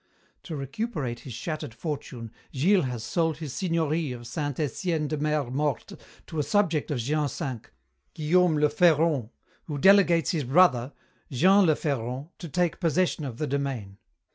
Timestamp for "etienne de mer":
4.59-5.51